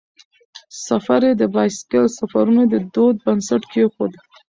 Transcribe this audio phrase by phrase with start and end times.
[0.87, 4.13] سفر یې د بایسکل سفرونو د دود بنسټ کیښود.